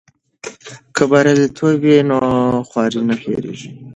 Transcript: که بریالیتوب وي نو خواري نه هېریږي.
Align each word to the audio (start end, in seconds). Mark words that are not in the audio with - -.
که 0.95 1.03
بریالیتوب 1.11 1.75
وي 1.83 1.97
نو 2.09 2.17
خواري 2.69 3.01
نه 3.07 3.15
هېریږي. 3.23 3.69